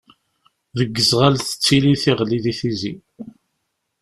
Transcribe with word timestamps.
Deg 0.77 0.91
uzɣal 1.01 1.35
tettili 1.37 1.93
tiɣli 2.01 2.37
di 2.43 2.53
Tizi. 2.59 2.93